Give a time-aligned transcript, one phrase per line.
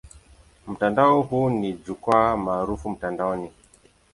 [0.67, 3.51] Mtandao huo ni jukwaa maarufu mtandaoni.